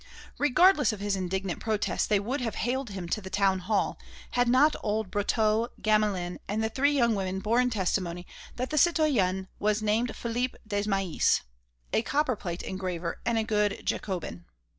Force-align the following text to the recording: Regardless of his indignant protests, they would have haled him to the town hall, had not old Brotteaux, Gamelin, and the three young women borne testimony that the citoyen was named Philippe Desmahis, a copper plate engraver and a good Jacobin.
Regardless 0.39 0.91
of 0.91 0.99
his 0.99 1.15
indignant 1.15 1.59
protests, 1.59 2.07
they 2.07 2.19
would 2.19 2.41
have 2.41 2.55
haled 2.55 2.89
him 2.89 3.07
to 3.09 3.21
the 3.21 3.29
town 3.29 3.59
hall, 3.59 3.99
had 4.31 4.47
not 4.47 4.75
old 4.81 5.11
Brotteaux, 5.11 5.67
Gamelin, 5.79 6.39
and 6.47 6.63
the 6.63 6.69
three 6.69 6.89
young 6.93 7.13
women 7.13 7.39
borne 7.39 7.69
testimony 7.69 8.25
that 8.55 8.71
the 8.71 8.79
citoyen 8.79 9.47
was 9.59 9.83
named 9.83 10.15
Philippe 10.15 10.57
Desmahis, 10.67 11.41
a 11.93 12.01
copper 12.01 12.35
plate 12.35 12.63
engraver 12.63 13.21
and 13.27 13.37
a 13.37 13.43
good 13.43 13.85
Jacobin. 13.85 14.45